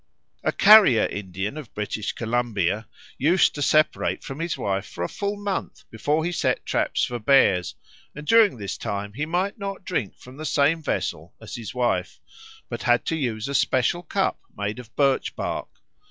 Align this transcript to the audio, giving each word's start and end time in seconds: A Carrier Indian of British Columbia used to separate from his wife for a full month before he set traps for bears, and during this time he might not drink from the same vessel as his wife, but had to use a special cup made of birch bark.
A 0.43 0.51
Carrier 0.51 1.05
Indian 1.05 1.57
of 1.57 1.75
British 1.75 2.13
Columbia 2.13 2.87
used 3.19 3.53
to 3.53 3.61
separate 3.61 4.23
from 4.23 4.39
his 4.39 4.57
wife 4.57 4.87
for 4.87 5.03
a 5.03 5.07
full 5.07 5.35
month 5.37 5.83
before 5.91 6.25
he 6.25 6.31
set 6.31 6.65
traps 6.65 7.05
for 7.05 7.19
bears, 7.19 7.75
and 8.15 8.25
during 8.25 8.57
this 8.57 8.79
time 8.79 9.13
he 9.13 9.27
might 9.27 9.59
not 9.59 9.85
drink 9.85 10.17
from 10.17 10.37
the 10.37 10.43
same 10.47 10.81
vessel 10.81 11.35
as 11.39 11.53
his 11.55 11.75
wife, 11.75 12.19
but 12.67 12.81
had 12.81 13.05
to 13.05 13.15
use 13.15 13.47
a 13.47 13.53
special 13.53 14.01
cup 14.01 14.39
made 14.57 14.79
of 14.79 14.95
birch 14.95 15.35
bark. 15.35 15.67